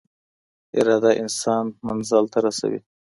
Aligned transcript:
اراده 0.79 1.11
انسان 1.21 1.65
منزل 1.85 2.25
ته 2.31 2.37
رسوي. 2.45 2.79